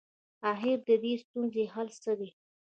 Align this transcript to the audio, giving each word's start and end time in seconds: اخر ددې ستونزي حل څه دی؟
اخر 0.51 0.77
ددې 0.87 1.13
ستونزي 1.23 1.65
حل 1.73 1.87
څه 2.03 2.11
دی؟ 2.19 2.29